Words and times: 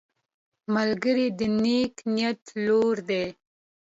ملګری 0.75 1.27
د 1.39 1.41
نیک 1.63 1.95
نیت 2.15 2.41
لور 2.65 2.95
دی 3.09 3.25